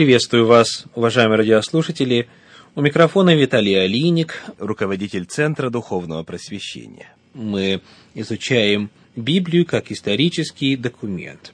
Приветствую 0.00 0.46
вас, 0.46 0.86
уважаемые 0.94 1.36
радиослушатели. 1.36 2.26
У 2.74 2.80
микрофона 2.80 3.36
Виталий 3.36 3.78
Алиник, 3.78 4.42
руководитель 4.58 5.26
Центра 5.26 5.68
Духовного 5.68 6.22
Просвещения. 6.22 7.12
Мы 7.34 7.82
изучаем 8.14 8.88
Библию 9.14 9.66
как 9.66 9.92
исторический 9.92 10.76
документ. 10.76 11.52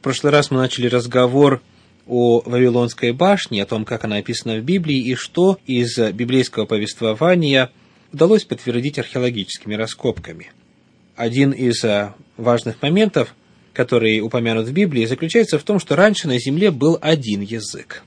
В 0.00 0.02
прошлый 0.02 0.32
раз 0.32 0.50
мы 0.50 0.56
начали 0.56 0.88
разговор 0.88 1.62
о 2.08 2.42
Вавилонской 2.44 3.12
башне, 3.12 3.62
о 3.62 3.66
том, 3.66 3.84
как 3.84 4.02
она 4.04 4.16
описана 4.16 4.56
в 4.58 4.64
Библии, 4.64 4.98
и 4.98 5.14
что 5.14 5.56
из 5.64 5.96
библейского 5.96 6.66
повествования 6.66 7.70
удалось 8.12 8.42
подтвердить 8.42 8.98
археологическими 8.98 9.76
раскопками. 9.76 10.50
Один 11.14 11.52
из 11.52 11.84
э, 11.84 12.14
важных 12.36 12.82
моментов, 12.82 13.32
который 13.72 14.20
упомянут 14.20 14.66
в 14.66 14.72
Библии, 14.72 15.04
заключается 15.04 15.58
в 15.58 15.62
том, 15.62 15.78
что 15.78 15.96
раньше 15.96 16.28
на 16.28 16.38
Земле 16.38 16.70
был 16.70 16.98
один 17.00 17.40
язык. 17.40 18.02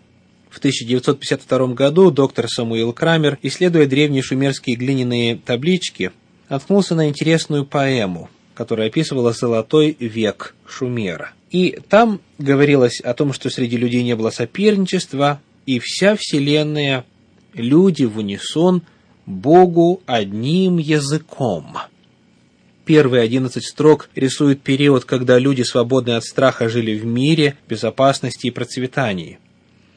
В 0.50 0.60
1952 0.60 1.68
году 1.74 2.12
доктор 2.12 2.48
Самуил 2.48 2.94
Крамер, 2.94 3.40
исследуя 3.42 3.88
древние 3.88 4.22
шумерские 4.22 4.76
глиняные 4.76 5.36
таблички, 5.36 6.12
наткнулся 6.50 6.96
на 6.96 7.10
интересную 7.10 7.66
поэму, 7.66 8.30
которая 8.54 8.88
описывала 8.88 9.34
золотой 9.34 9.98
век 10.00 10.56
Шумера– 10.68 11.32
и 11.54 11.80
там 11.88 12.20
говорилось 12.40 13.00
о 13.00 13.14
том, 13.14 13.32
что 13.32 13.52
среди 13.52 13.78
людей 13.78 14.04
не 14.04 14.16
было 14.16 14.32
соперничества, 14.32 15.40
и 15.68 15.80
вся 15.80 16.16
Вселенная, 16.16 17.06
люди 17.54 18.06
в 18.06 18.18
унисон, 18.18 18.82
Богу 19.28 20.02
одним 20.08 20.80
языком. 20.80 21.78
Первые 22.86 23.24
одиннадцать 23.24 23.66
строк 23.66 24.10
рисуют 24.16 24.62
период, 24.62 25.06
когда 25.06 25.40
люди, 25.40 25.62
свободные 25.62 26.18
от 26.18 26.26
страха, 26.26 26.68
жили 26.70 26.98
в 26.98 27.06
мире, 27.06 27.56
безопасности 27.68 28.48
и 28.48 28.52
процветании. 28.52 29.40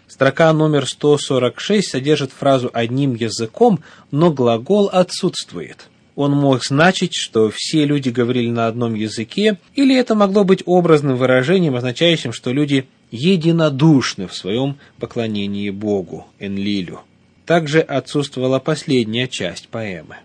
Строка 0.06 0.52
номер 0.52 0.86
146 0.86 1.90
содержит 1.90 2.30
фразу 2.30 2.70
«одним 2.72 3.14
языком», 3.14 3.80
но 4.10 4.30
глагол 4.32 4.88
отсутствует– 4.92 5.88
он 6.16 6.32
мог 6.32 6.64
значить, 6.64 7.14
что 7.14 7.52
все 7.54 7.84
люди 7.84 8.08
говорили 8.08 8.48
на 8.48 8.66
одном 8.66 8.94
языке, 8.94 9.58
или 9.74 9.94
это 9.94 10.14
могло 10.14 10.44
быть 10.44 10.62
образным 10.64 11.16
выражением, 11.16 11.76
означающим, 11.76 12.32
что 12.32 12.52
люди 12.52 12.88
единодушны 13.10 14.26
в 14.26 14.34
своем 14.34 14.78
поклонении 14.98 15.68
Богу, 15.68 16.26
Энлилю. 16.40 17.02
Также 17.44 17.80
отсутствовала 17.80 18.58
последняя 18.58 19.28
часть 19.28 19.68
поэмы. 19.68 20.16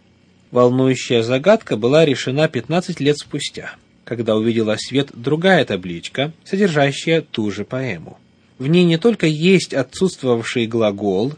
Волнующая 0.52 1.23
загадка 1.23 1.77
была 1.77 2.03
решена 2.03 2.49
15 2.49 2.99
лет 2.99 3.17
спустя, 3.17 3.75
когда 4.03 4.35
увидела 4.35 4.75
свет 4.77 5.09
другая 5.13 5.63
табличка, 5.63 6.33
содержащая 6.43 7.21
ту 7.21 7.49
же 7.52 7.63
поэму. 7.63 8.19
В 8.59 8.67
ней 8.67 8.83
не 8.83 8.97
только 8.97 9.27
есть 9.27 9.73
отсутствовавший 9.73 10.67
глагол, 10.67 11.33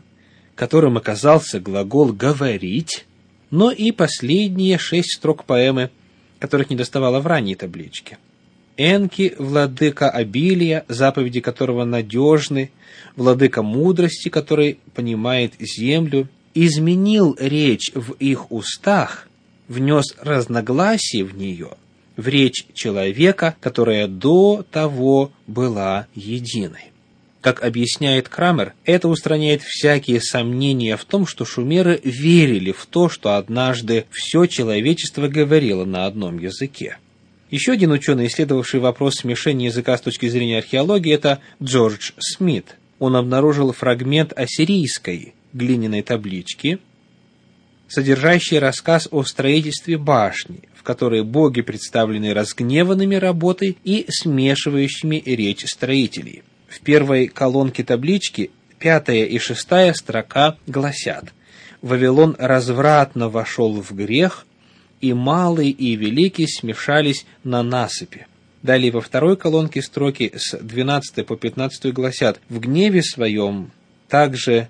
которым 0.56 0.98
оказался 0.98 1.60
глагол 1.60 2.12
«говорить», 2.12 3.06
но 3.52 3.72
и 3.72 3.92
последние 3.92 4.80
шесть 4.80 5.18
строк 5.18 5.46
поэмы, 5.46 5.92
которых 6.40 6.72
не 6.72 6.76
доставало 6.76 7.20
в 7.20 7.28
ранней 7.28 7.54
табличке. 7.54 8.18
Энки, 8.78 9.36
владыка 9.38 10.10
обилия, 10.10 10.86
заповеди 10.88 11.40
которого 11.40 11.86
надежны, 11.86 12.72
владыка 13.16 13.62
мудрости, 13.62 14.30
который 14.30 14.80
понимает 14.96 15.54
землю, 15.60 16.28
изменил 16.54 17.36
речь 17.40 17.92
в 17.94 18.14
их 18.14 18.52
устах, 18.52 19.28
внес 19.68 20.16
разногласие 20.20 21.24
в 21.24 21.36
нее, 21.36 21.72
в 22.18 22.28
речь 22.28 22.66
человека, 22.74 23.56
которая 23.60 24.08
до 24.08 24.66
того 24.70 25.32
была 25.48 26.08
единой. 26.16 26.92
Как 27.42 27.62
объясняет 27.62 28.30
Крамер, 28.30 28.74
это 28.86 29.10
устраняет 29.10 29.64
всякие 29.64 30.22
сомнения 30.22 30.96
в 30.96 31.04
том, 31.04 31.28
что 31.28 31.44
шумеры 31.44 32.00
верили 32.02 32.72
в 32.72 32.86
то, 32.86 33.10
что 33.10 33.36
однажды 33.36 34.06
все 34.12 34.46
человечество 34.46 35.28
говорило 35.28 35.84
на 35.84 36.06
одном 36.06 36.40
языке. 36.40 37.00
Еще 37.52 37.74
один 37.74 37.92
ученый, 37.92 38.28
исследовавший 38.28 38.80
вопрос 38.80 39.16
смешения 39.16 39.66
языка 39.66 39.98
с 39.98 40.02
точки 40.02 40.30
зрения 40.30 40.60
археологии, 40.60 41.14
это 41.14 41.40
Джордж 41.62 42.14
Смит. 42.18 42.78
Он 43.00 43.18
обнаружил 43.18 43.74
фрагмент 43.74 44.32
ассирийской 44.34 45.34
глиняной 45.54 46.02
таблички, 46.02 46.80
содержащий 47.88 48.60
рассказ 48.60 49.08
о 49.12 49.24
строительстве 49.24 49.98
башни, 49.98 50.62
в 50.76 50.84
которой 50.84 51.24
боги 51.24 51.62
представлены 51.62 52.34
разгневанными 52.34 53.16
работой 53.16 53.78
и 53.84 54.06
смешивающими 54.10 55.22
речь 55.26 55.66
строителей– 55.66 56.44
в 56.74 56.80
первой 56.80 57.28
колонке 57.28 57.84
таблички 57.84 58.50
пятая 58.80 59.26
и 59.26 59.38
шестая 59.38 59.94
строка 59.94 60.58
гласят 60.66 61.32
«Вавилон 61.84 62.36
развратно 62.40 63.30
вошел 63.30 63.80
в 63.80 63.92
грех, 63.92 64.48
и 65.00 65.14
малый 65.14 65.70
и 65.70 65.96
великий 65.96 66.48
смешались 66.48 67.28
на 67.44 67.62
насыпи». 67.62 68.26
Далее 68.64 68.92
во 68.92 69.02
второй 69.02 69.38
колонке 69.38 69.84
строки 69.84 70.32
с 70.36 70.58
12 70.58 71.28
по 71.28 71.38
15 71.38 71.94
гласят 71.94 72.42
«В 72.50 72.60
гневе 72.60 73.04
своем 73.04 73.72
также 74.10 74.68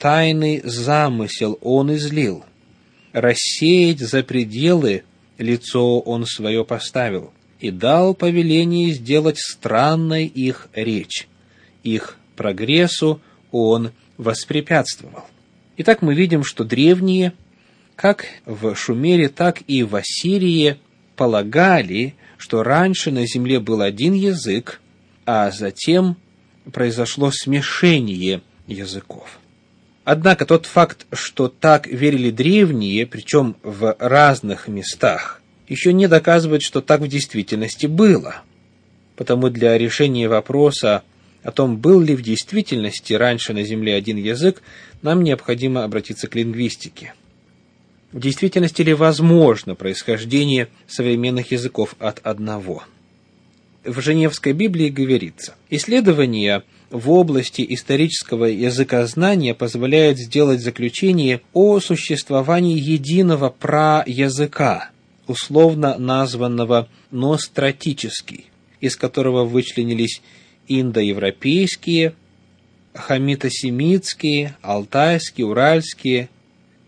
тайный 0.00 0.60
замысел 0.64 1.56
он 1.60 1.94
излил, 1.94 2.44
рассеять 3.12 4.00
за 4.00 4.24
пределы 4.24 5.04
лицо 5.38 6.00
он 6.00 6.26
свое 6.26 6.64
поставил, 6.64 7.32
и 7.60 7.70
дал 7.70 8.14
повеление 8.14 8.90
сделать 8.90 9.38
странной 9.38 10.26
их 10.26 10.68
речь 10.74 11.28
их 11.82 12.16
прогрессу 12.36 13.20
он 13.50 13.92
воспрепятствовал. 14.16 15.24
Итак, 15.76 16.02
мы 16.02 16.14
видим, 16.14 16.44
что 16.44 16.64
древние, 16.64 17.32
как 17.96 18.26
в 18.44 18.74
Шумере, 18.74 19.28
так 19.28 19.62
и 19.66 19.82
в 19.82 19.96
Ассирии, 19.96 20.76
полагали, 21.16 22.14
что 22.36 22.62
раньше 22.62 23.10
на 23.10 23.26
земле 23.26 23.60
был 23.60 23.80
один 23.80 24.14
язык, 24.14 24.80
а 25.26 25.50
затем 25.50 26.16
произошло 26.72 27.30
смешение 27.30 28.42
языков. 28.66 29.38
Однако 30.04 30.46
тот 30.46 30.66
факт, 30.66 31.06
что 31.12 31.48
так 31.48 31.86
верили 31.86 32.30
древние, 32.30 33.06
причем 33.06 33.56
в 33.62 33.96
разных 33.98 34.66
местах, 34.66 35.40
еще 35.68 35.92
не 35.92 36.08
доказывает, 36.08 36.62
что 36.62 36.80
так 36.80 37.00
в 37.00 37.08
действительности 37.08 37.86
было. 37.86 38.42
Потому 39.16 39.50
для 39.50 39.76
решения 39.76 40.28
вопроса 40.28 41.02
о 41.42 41.52
том, 41.52 41.78
был 41.78 42.00
ли 42.00 42.14
в 42.14 42.22
действительности 42.22 43.12
раньше 43.12 43.52
на 43.52 43.62
Земле 43.62 43.94
один 43.94 44.16
язык, 44.16 44.62
нам 45.02 45.22
необходимо 45.22 45.84
обратиться 45.84 46.28
к 46.28 46.34
лингвистике. 46.34 47.14
В 48.12 48.20
действительности 48.20 48.82
ли 48.82 48.92
возможно 48.92 49.74
происхождение 49.74 50.68
современных 50.86 51.52
языков 51.52 51.94
от 51.98 52.18
одного? 52.26 52.84
В 53.84 54.02
Женевской 54.02 54.52
Библии 54.52 54.90
говорится, 54.90 55.54
исследования 55.70 56.64
в 56.90 57.10
области 57.10 57.64
исторического 57.66 58.44
языкознания 58.44 59.54
позволяют 59.54 60.18
сделать 60.18 60.60
заключение 60.60 61.40
о 61.54 61.80
существовании 61.80 62.78
единого 62.78 63.48
праязыка, 63.48 64.90
условно 65.26 65.96
названного 65.96 66.88
ностратический, 67.10 68.46
из 68.80 68.96
которого 68.96 69.44
вычленились 69.44 70.20
индоевропейские, 70.68 72.14
хамитосемитские, 72.92 74.56
алтайские, 74.60 75.46
уральские 75.46 76.28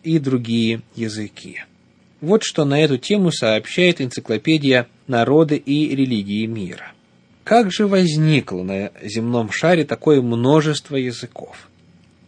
и 0.02 0.18
другие 0.18 0.82
языки. 0.94 1.62
Вот 2.22 2.44
что 2.44 2.64
на 2.64 2.80
эту 2.80 2.98
тему 2.98 3.32
сообщает 3.32 4.00
энциклопедия 4.00 4.86
«Народы 5.08 5.56
и 5.56 5.94
религии 5.94 6.46
мира». 6.46 6.92
Как 7.42 7.72
же 7.72 7.88
возникло 7.88 8.62
на 8.62 8.92
земном 9.02 9.50
шаре 9.50 9.84
такое 9.84 10.22
множество 10.22 10.94
языков? 10.94 11.68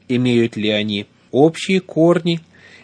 Имеют 0.08 0.56
ли 0.56 0.70
они 0.70 1.06
общие 1.30 1.78
корни, 1.78 2.40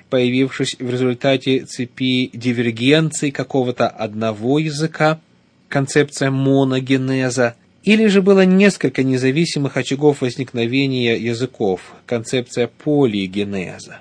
появившись 0.08 0.76
в 0.78 0.88
результате 0.88 1.64
цепи 1.64 2.30
дивергенций 2.32 3.32
какого-то 3.32 3.88
одного 3.88 4.60
языка, 4.60 5.20
концепция 5.68 6.30
моногенеза, 6.30 7.56
или 7.82 8.06
же 8.06 8.22
было 8.22 8.44
несколько 8.44 9.02
независимых 9.02 9.76
очагов 9.76 10.20
возникновения 10.20 11.16
языков, 11.16 11.92
концепция 12.06 12.68
полигенеза. 12.68 14.00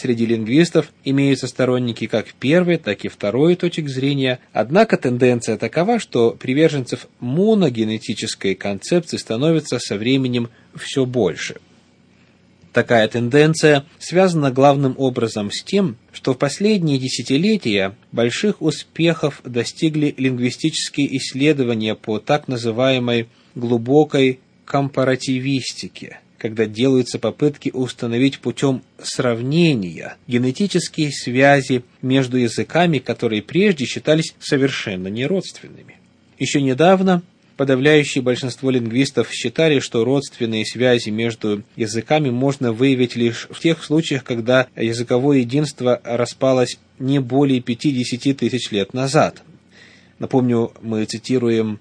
Среди 0.00 0.24
лингвистов 0.24 0.94
имеются 1.04 1.46
сторонники 1.46 2.06
как 2.06 2.32
первой, 2.32 2.78
так 2.78 3.04
и 3.04 3.08
второй 3.08 3.54
точек 3.54 3.90
зрения, 3.90 4.38
однако 4.54 4.96
тенденция 4.96 5.58
такова, 5.58 5.98
что 5.98 6.30
приверженцев 6.30 7.06
моногенетической 7.18 8.54
концепции 8.54 9.18
становится 9.18 9.78
со 9.78 9.98
временем 9.98 10.48
все 10.74 11.04
больше– 11.04 11.56
Такая 12.72 13.08
тенденция 13.08 13.84
связана 13.98 14.52
главным 14.52 14.94
образом 14.96 15.50
с 15.50 15.60
тем, 15.64 15.96
что 16.12 16.34
в 16.34 16.38
последние 16.38 16.98
десятилетия 16.98 17.96
больших 18.12 18.62
успехов 18.62 19.40
достигли 19.44 20.14
лингвистические 20.16 21.16
исследования 21.16 21.96
по 21.96 22.20
так 22.20 22.46
называемой 22.46 23.28
глубокой 23.56 24.38
компаративистике, 24.64 26.20
когда 26.40 26.64
делаются 26.64 27.18
попытки 27.18 27.70
установить 27.72 28.38
путем 28.38 28.82
сравнения 29.00 30.16
генетические 30.26 31.12
связи 31.12 31.84
между 32.00 32.38
языками, 32.38 32.98
которые 32.98 33.42
прежде 33.42 33.84
считались 33.84 34.34
совершенно 34.40 35.08
неродственными. 35.08 35.98
Еще 36.38 36.62
недавно 36.62 37.22
подавляющее 37.58 38.22
большинство 38.22 38.70
лингвистов 38.70 39.30
считали, 39.30 39.80
что 39.80 40.02
родственные 40.02 40.64
связи 40.64 41.10
между 41.10 41.62
языками 41.76 42.30
можно 42.30 42.72
выявить 42.72 43.16
лишь 43.16 43.46
в 43.50 43.60
тех 43.60 43.84
случаях, 43.84 44.24
когда 44.24 44.66
языковое 44.74 45.40
единство 45.40 46.00
распалось 46.02 46.78
не 46.98 47.18
более 47.18 47.60
50 47.60 48.34
тысяч 48.38 48.70
лет 48.70 48.94
назад. 48.94 49.42
Напомню, 50.18 50.72
мы 50.80 51.04
цитируем 51.04 51.80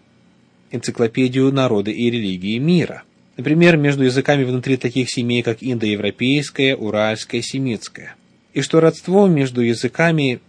энциклопедию 0.70 1.54
народа 1.54 1.92
и 1.92 2.10
религии 2.10 2.58
мира. 2.58 3.04
Например, 3.40 3.78
между 3.78 4.04
языками 4.04 4.44
внутри 4.44 4.76
таких 4.76 5.10
семей, 5.10 5.44
как 5.44 5.60
индоевропейская, 5.62 6.76
уральская, 6.76 7.42
семитская. 7.42 8.16
И 8.54 8.60
что 8.60 8.82
родство 8.82 9.28
между 9.28 9.62
языками, 9.62 10.42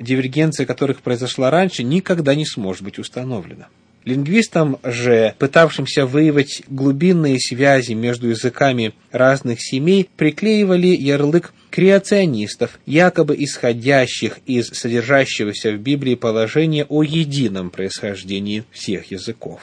дивергенция 0.00 0.66
которых 0.66 1.02
произошла 1.02 1.48
раньше, 1.52 1.84
никогда 1.84 2.34
не 2.34 2.44
сможет 2.44 2.82
быть 2.82 2.98
установлено. 2.98 3.66
Лингвистам 4.04 4.80
же, 4.82 5.36
пытавшимся 5.38 6.06
выявить 6.06 6.64
глубинные 6.66 7.38
связи 7.38 7.92
между 7.92 8.30
языками 8.30 8.94
разных 9.12 9.60
семей, 9.60 10.10
приклеивали 10.16 10.88
ярлык 10.88 11.54
креационистов, 11.70 12.80
якобы 12.84 13.36
исходящих 13.38 14.40
из 14.44 14.70
содержащегося 14.70 15.70
в 15.70 15.78
Библии 15.78 16.16
положения 16.16 16.84
о 16.84 17.04
едином 17.04 17.70
происхождении 17.70 18.64
всех 18.72 19.12
языков. 19.12 19.60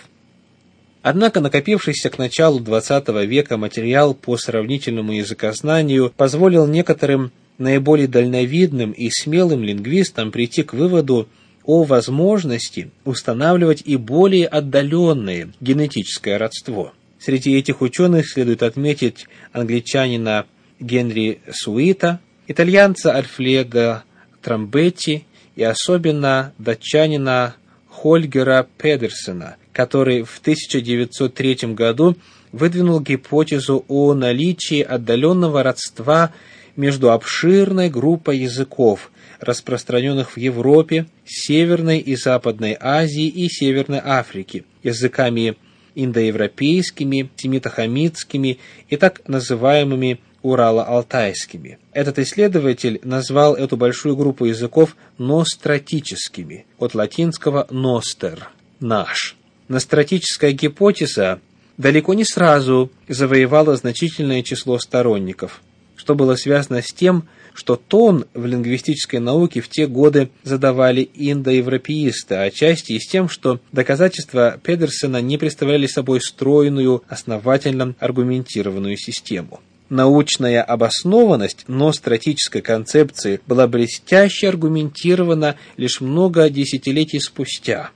Однако 1.07 1.39
накопившийся 1.39 2.09
к 2.09 2.17
началу 2.17 2.59
XX 2.59 3.27
века 3.27 3.57
материал 3.57 4.15
по 4.15 4.37
сравнительному 4.37 5.11
языкознанию 5.11 6.11
позволил 6.17 6.65
некоторым 6.65 7.31
наиболее 7.59 8.07
дальновидным 8.07 8.91
и 8.91 9.11
смелым 9.11 9.63
лингвистам 9.63 10.31
прийти 10.31 10.63
к 10.63 10.73
выводу 10.73 11.29
о 11.63 11.83
возможности 11.83 12.89
устанавливать 13.03 13.83
и 13.85 13.97
более 13.97 14.47
отдаленное 14.47 15.49
генетическое 15.61 16.37
родство. 16.37 16.91
Среди 17.19 17.55
этих 17.55 17.81
ученых 17.81 18.27
следует 18.27 18.63
отметить 18.63 19.27
англичанина 19.51 20.47
Генри 20.79 21.39
Суита, 21.51 22.19
итальянца 22.47 23.13
Альфледа 23.13 24.05
Трамбетти 24.41 25.25
и 25.55 25.61
особенно 25.61 26.55
датчанина 26.57 27.57
Хольгера 27.91 28.67
Педерсена, 28.79 29.57
который 29.75 30.23
в 30.23 30.39
1903 30.39 31.73
году 31.73 32.15
выдвинул 32.53 33.01
гипотезу 33.01 33.83
о 33.89 34.13
наличии 34.13 34.81
отдаленного 34.81 35.63
родства 35.63 36.31
между 36.77 37.11
обширной 37.11 37.89
группой 37.89 38.37
языков, 38.37 39.11
распространенных 39.41 40.31
в 40.31 40.37
Европе, 40.37 41.07
Северной 41.25 41.99
и 41.99 42.15
Западной 42.15 42.77
Азии 42.79 43.27
и 43.27 43.49
Северной 43.49 43.99
Африке, 44.01 44.63
языками 44.81 45.57
индоевропейскими, 45.93 47.29
семитохамитскими 47.35 48.59
и 48.87 48.95
так 48.95 49.27
называемыми 49.27 50.21
Урало-Алтайскими. 50.41 51.79
Этот 51.91 52.19
исследователь 52.19 53.01
назвал 53.03 53.55
эту 53.55 53.75
большую 53.75 54.15
группу 54.15 54.45
языков 54.45 54.95
ностратическими, 55.17 56.65
от 56.79 56.95
латинского 56.95 57.67
«ностер»– 57.69 58.51
«наш». 58.79 59.35
Ностратическая 59.67 60.51
гипотеза 60.51 61.39
далеко 61.77 62.13
не 62.13 62.23
сразу 62.23 62.91
завоевала 63.07 63.75
значительное 63.75 64.43
число 64.43 64.77
сторонников, 64.77 65.61
что 65.95 66.13
было 66.13 66.35
связано 66.35 66.83
с 66.83 66.93
тем, 66.93 67.27
что 67.55 67.75
тон 67.75 68.25
в 68.35 68.45
лингвистической 68.45 69.19
науке 69.19 69.61
в 69.61 69.69
те 69.69 69.87
годы 69.87 70.29
задавали 70.43 71.09
индоевропеисты, 71.15 72.35
а 72.35 72.43
отчасти 72.43 72.93
и 72.93 72.99
с 72.99 73.07
тем, 73.07 73.27
что 73.27 73.59
доказательства 73.71 74.59
Педерсена 74.61 75.19
не 75.21 75.37
представляли 75.37 75.87
собой 75.87 76.21
стройную, 76.21 77.03
основательно 77.07 77.95
аргументированную 77.99 78.97
систему. 78.97 79.61
Научная 79.89 80.61
обоснованность 80.61 81.63
ностратической 81.67 82.61
концепции 82.61 83.39
была 83.47 83.67
блестяще 83.67 84.49
аргументирована 84.49 85.55
лишь 85.77 86.01
много 86.01 86.49
десятилетий 86.49 87.19
спустя 87.19 87.91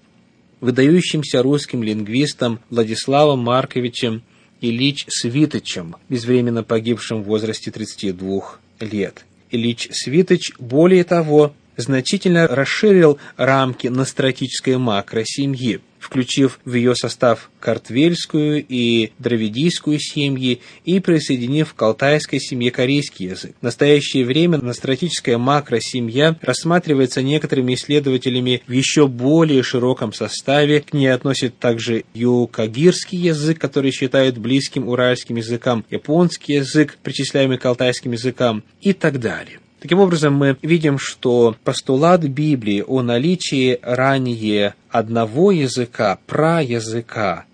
выдающимся 0.61 1.41
русским 1.41 1.83
лингвистом 1.83 2.59
Владиславом 2.69 3.39
Марковичем 3.39 4.23
Ильич 4.61 5.05
Свитычем, 5.07 5.95
безвременно 6.09 6.63
погибшим 6.63 7.23
в 7.23 7.25
возрасте 7.25 7.71
32 7.71 8.59
лет. 8.81 9.25
Ильич 9.51 9.89
Свитыч, 9.91 10.51
более 10.59 11.03
того, 11.03 11.53
значительно 11.79 12.47
расширил 12.47 13.17
рамки 13.37 13.87
настратической 13.87 14.77
макросемьи, 14.77 15.79
включив 15.99 16.59
в 16.65 16.73
ее 16.73 16.95
состав 16.95 17.49
картвельскую 17.59 18.65
и 18.67 19.11
дравидийскую 19.19 19.99
семьи 19.99 20.61
и 20.85 20.99
присоединив 20.99 21.73
к 21.73 21.81
алтайской 21.81 22.39
семье 22.39 22.71
корейский 22.71 23.27
язык. 23.27 23.55
В 23.59 23.63
настоящее 23.63 24.25
время 24.25 24.57
настратическая 24.59 25.37
макросемья 25.37 26.37
рассматривается 26.41 27.21
некоторыми 27.21 27.73
исследователями 27.73 28.61
в 28.67 28.71
еще 28.71 29.07
более 29.07 29.63
широком 29.63 30.13
составе. 30.13 30.81
К 30.81 30.93
ней 30.93 31.07
относят 31.07 31.57
также 31.59 32.05
юкагирский 32.13 33.19
язык, 33.19 33.59
который 33.59 33.91
считают 33.91 34.37
близким 34.37 34.87
уральским 34.87 35.35
языкам, 35.35 35.85
японский 35.89 36.53
язык, 36.53 36.97
причисляемый 37.03 37.57
к 37.57 37.65
алтайским 37.65 38.13
языкам 38.13 38.63
и 38.81 38.93
так 38.93 39.19
далее. 39.19 39.59
Таким 39.79 39.99
образом, 39.99 40.33
мы 40.33 40.57
видим, 40.61 40.99
что 40.99 41.55
постулат 41.63 42.21
Библии 42.21 42.83
о 42.85 43.01
наличии 43.01 43.79
ранее 43.81 44.75
одного 44.89 45.51
языка, 45.51 46.19
праязыка, 46.27 47.45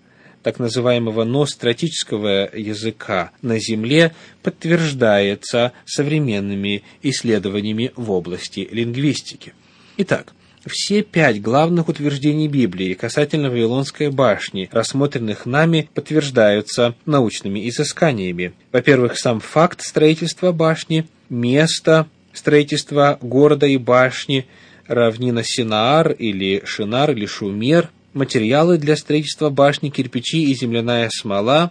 так 0.42 0.58
называемого 0.58 1.22
ностратического 1.24 2.50
языка 2.52 3.30
на 3.42 3.60
Земле 3.60 4.12
подтверждается 4.42 5.72
современными 5.84 6.82
исследованиями 7.02 7.92
в 7.94 8.10
области 8.10 8.68
лингвистики. 8.72 9.54
Итак, 9.96 10.32
все 10.66 11.02
пять 11.02 11.40
главных 11.40 11.88
утверждений 11.88 12.48
Библии 12.48 12.94
касательно 12.94 13.50
Вавилонской 13.50 14.10
башни, 14.10 14.68
рассмотренных 14.72 15.46
нами, 15.46 15.88
подтверждаются 15.94 16.96
научными 17.06 17.68
изысканиями. 17.68 18.52
Во-первых, 18.72 19.16
сам 19.16 19.38
факт 19.38 19.82
строительства 19.82 20.50
башни, 20.50 21.06
место 21.28 22.08
строительства 22.36 23.18
города 23.20 23.66
и 23.66 23.76
башни, 23.76 24.46
равнина 24.86 25.42
Синаар 25.44 26.12
или 26.12 26.62
Шинар 26.64 27.10
или 27.10 27.26
Шумер, 27.26 27.90
материалы 28.12 28.78
для 28.78 28.96
строительства 28.96 29.50
башни, 29.50 29.90
кирпичи 29.90 30.44
и 30.44 30.54
земляная 30.54 31.10
смола, 31.12 31.70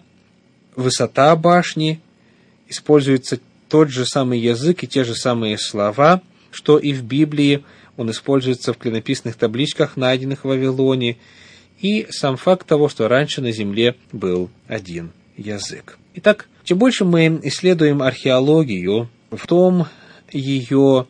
высота 0.76 1.36
башни, 1.36 2.00
используется 2.68 3.40
тот 3.70 3.90
же 3.90 4.06
самый 4.06 4.40
язык 4.40 4.84
и 4.84 4.88
те 4.88 5.04
же 5.04 5.16
самые 5.16 5.58
слова, 5.58 6.22
что 6.52 6.78
и 6.78 6.94
в 6.94 7.04
Библии, 7.04 7.64
он 7.98 8.12
используется 8.12 8.74
в 8.74 8.78
клинописных 8.78 9.36
табличках, 9.36 9.98
найденных 9.98 10.42
в 10.44 10.48
Вавилоне, 10.48 11.18
и 11.80 12.08
сам 12.10 12.38
факт 12.38 12.68
того, 12.68 12.90
что 12.90 13.08
раньше 13.08 13.42
на 13.42 13.52
земле 13.52 13.96
был 14.12 14.50
один 14.68 15.12
язык. 15.38 15.98
Итак, 16.16 16.48
чем 16.64 16.78
больше 16.78 17.06
мы 17.06 17.40
исследуем 17.44 18.02
археологию 18.02 19.10
в 19.32 19.46
том 19.48 19.88
ее 20.36 21.08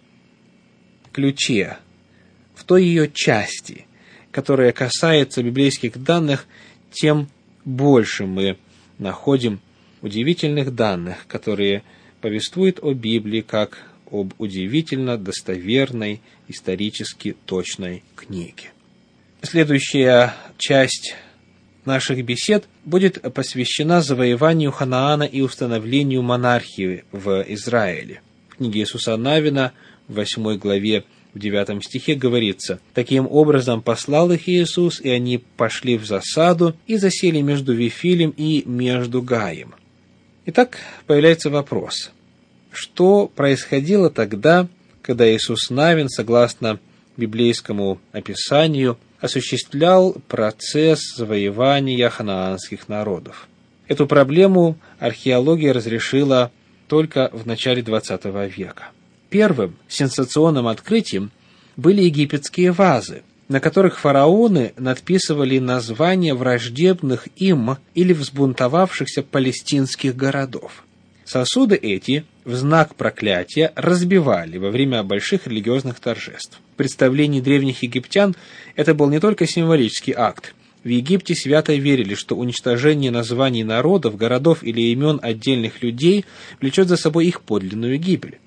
ключе, 1.12 1.78
в 2.56 2.64
той 2.64 2.84
ее 2.84 3.10
части, 3.12 3.86
которая 4.32 4.72
касается 4.72 5.44
библейских 5.44 6.02
данных, 6.02 6.46
тем 6.92 7.30
больше 7.64 8.26
мы 8.26 8.58
находим 8.98 9.60
удивительных 10.02 10.76
данных, 10.76 11.26
которые 11.28 11.84
повествуют 12.22 12.80
о 12.82 12.94
Библии 12.94 13.42
как 13.42 13.90
об 14.12 14.34
удивительно 14.38 15.18
достоверной, 15.18 16.22
исторически 16.48 17.36
точной 17.46 18.04
книге. 18.16 18.72
Следующая 19.42 20.36
часть 20.58 21.16
наших 21.86 22.24
бесед 22.24 22.68
будет 22.84 23.22
посвящена 23.34 24.02
завоеванию 24.02 24.72
Ханаана 24.72 25.24
и 25.24 25.42
установлению 25.42 26.22
монархии 26.22 27.04
в 27.12 27.44
Израиле 27.48 28.22
книге 28.58 28.82
Иисуса 28.82 29.18
Навина, 29.18 29.74
в 30.08 30.16
8 30.16 30.58
главе, 30.58 31.04
в 31.34 31.40
9 31.40 31.84
стихе 31.84 32.16
говорится, 32.16 32.80
«Таким 32.94 33.28
образом 33.30 33.82
послал 33.82 34.32
их 34.32 34.48
Иисус, 34.48 35.02
и 35.02 35.10
они 35.10 35.38
пошли 35.58 35.98
в 35.98 36.06
засаду 36.06 36.76
и 36.88 36.98
засели 36.98 37.42
между 37.42 37.74
Вифилем 37.74 38.34
и 38.36 38.64
между 38.66 39.22
Гаем». 39.22 39.76
Итак, 40.46 40.78
появляется 41.08 41.50
вопрос, 41.50 42.12
что 42.72 43.28
происходило 43.28 44.10
тогда, 44.10 44.68
когда 45.02 45.30
Иисус 45.30 45.70
Навин, 45.70 46.08
согласно 46.08 46.80
библейскому 47.18 48.00
описанию, 48.12 48.98
осуществлял 49.20 50.16
процесс 50.28 51.00
завоевания 51.16 52.10
ханаанских 52.10 52.88
народов. 52.88 53.48
Эту 53.88 54.08
проблему 54.08 54.78
археология 55.00 55.74
разрешила 55.74 56.52
только 56.88 57.30
в 57.34 57.46
начале 57.46 57.82
XX 57.82 58.50
века. 58.50 58.90
Первым 59.30 59.76
сенсационным 59.88 60.68
открытием 60.68 61.32
были 61.76 62.02
египетские 62.04 62.72
вазы, 62.72 63.24
на 63.48 63.60
которых 63.60 64.00
фараоны 64.00 64.74
надписывали 64.78 65.60
названия 65.60 66.34
враждебных 66.34 67.28
им 67.36 67.78
или 67.94 68.14
взбунтовавшихся 68.14 69.24
палестинских 69.24 70.16
городов. 70.16 70.84
Сосуды 71.26 71.76
эти 71.76 72.24
в 72.44 72.54
знак 72.54 72.96
проклятия 72.96 73.74
разбивали 73.76 74.58
во 74.58 74.70
время 74.70 75.02
больших 75.04 75.48
религиозных 75.48 76.00
торжеств. 76.00 76.60
В 76.74 76.78
представлении 76.78 77.42
древних 77.42 77.82
египтян 77.82 78.36
это 78.76 78.94
был 78.94 79.10
не 79.10 79.20
только 79.20 79.48
символический 79.48 80.14
акт. 80.16 80.54
В 80.86 80.88
Египте 80.88 81.34
свято 81.34 81.74
верили, 81.74 82.14
что 82.14 82.36
уничтожение 82.36 83.10
названий 83.10 83.64
народов, 83.64 84.18
городов 84.18 84.62
или 84.62 84.82
имен 84.92 85.20
отдельных 85.20 85.82
людей 85.82 86.26
влечет 86.62 86.90
за 86.90 86.96
собой 86.96 87.26
их 87.26 87.42
подлинную 87.42 87.98
гибель. 87.98 88.38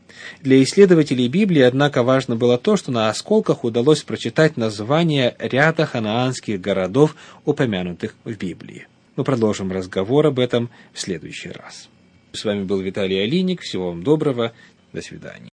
Для 0.40 0.62
исследователей 0.62 1.26
Библии, 1.26 1.62
однако, 1.62 2.04
важно 2.04 2.37
было 2.37 2.57
то, 2.57 2.76
что 2.76 2.92
на 2.92 3.09
осколках 3.09 3.64
удалось 3.64 4.04
прочитать 4.04 4.57
названия 4.57 5.35
ряда 5.40 5.85
ханаанских 5.85 6.61
городов, 6.61 7.16
упомянутых 7.45 8.14
в 8.25 8.37
Библии. 8.37 8.87
Мы 9.16 9.25
продолжим 9.25 9.73
разговор 9.73 10.28
об 10.28 10.38
этом 10.38 10.71
в 10.92 11.00
следующий 11.00 11.50
раз. 11.50 11.88
С 12.30 12.45
вами 12.45 12.62
был 12.62 12.78
Виталий 12.78 13.21
Алиник. 13.21 13.62
Всего 13.62 13.88
вам 13.88 14.04
доброго. 14.04 14.52
До 14.92 15.02
свидания. 15.02 15.42